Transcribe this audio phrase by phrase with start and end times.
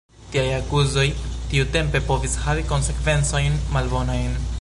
[0.35, 1.03] Tiaj akuzoj
[1.51, 4.35] tiutempe povis havi konsekvencojn malbonajn.